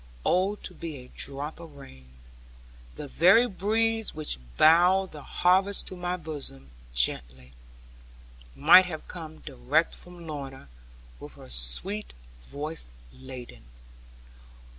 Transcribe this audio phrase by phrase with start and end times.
[0.25, 2.09] Oh, to be a drop of rain!
[2.95, 7.51] The very breeze which bowed the harvest to my bosom gently,
[8.55, 10.69] might have come direct from Lorna,
[11.19, 13.61] with her sweet voice laden.